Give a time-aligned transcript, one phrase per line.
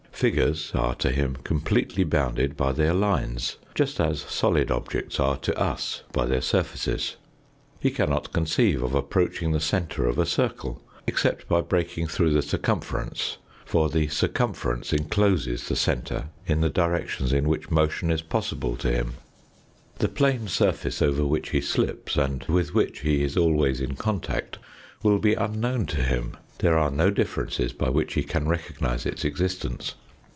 [0.21, 5.57] Figures are to him completely bounded by their lines, just as solid objects are to
[5.59, 7.15] us by their surfaces.
[7.79, 12.43] He cannot conceive of approaching the centre of a circle, except by breaking through the
[12.43, 18.75] circumference, for the circumference encloses the centre in the directions in which motion is possible
[18.75, 19.97] to THE ANALOGY OF A PLANE WOELD 7 him.
[19.97, 24.59] The plane surface over which he slips and with which he is always in contact
[25.01, 29.25] will be unknown to him; there are no differences by which he can recognise its
[29.25, 29.95] existence.